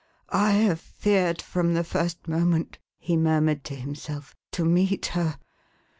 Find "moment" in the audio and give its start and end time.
2.27-2.79